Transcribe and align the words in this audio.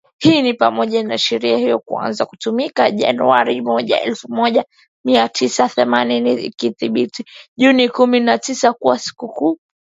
Hii 0.19 0.41
ni 0.41 0.53
pamoja 0.53 1.17
sheria 1.17 1.57
hiyo 1.57 1.79
kuanza 1.79 2.25
kutumika 2.25 2.91
Januari 2.91 3.61
moja, 3.61 4.01
elfu 4.01 4.31
moja 4.31 4.65
mia 5.05 5.29
tisa 5.29 5.69
themanini 5.69 6.33
ikiadhmisha 6.33 7.23
Juni 7.57 7.89
kumi 7.89 8.19
na 8.19 8.37
tisa 8.37 8.73
kuwa 8.73 8.99
sikukuu 8.99 9.49
rasmi 9.49 9.57
ya 9.57 9.57
jimbo 9.57 9.59